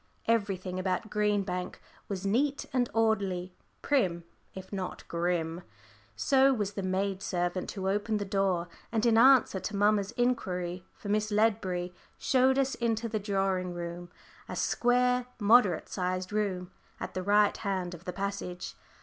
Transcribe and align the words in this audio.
Everything 0.25 0.79
about 0.79 1.11
Green 1.11 1.43
Bank 1.43 1.79
was 2.07 2.25
neat 2.25 2.65
and 2.73 2.89
orderly, 2.91 3.53
prim, 3.83 4.23
if 4.55 4.73
not 4.73 5.07
grim. 5.07 5.61
So 6.15 6.51
was 6.55 6.73
the 6.73 6.81
maid 6.81 7.21
servant 7.21 7.71
who 7.73 7.87
opened 7.87 8.17
the 8.17 8.25
door, 8.25 8.67
and 8.91 9.05
in 9.05 9.15
answer 9.15 9.59
to 9.59 9.75
mamma's 9.75 10.09
inquiry 10.13 10.87
for 10.95 11.09
Miss 11.09 11.29
Ledbury, 11.29 11.93
showed 12.17 12.57
us 12.57 12.73
into 12.73 13.07
the 13.07 13.19
drawing 13.19 13.75
room, 13.75 14.09
a 14.49 14.55
square 14.55 15.27
moderate 15.39 15.87
sized 15.87 16.33
room, 16.33 16.71
at 16.99 17.13
the 17.13 17.21
right 17.21 17.55
hand 17.57 17.93
of 17.93 18.05
the 18.05 18.13
passage. 18.13 18.73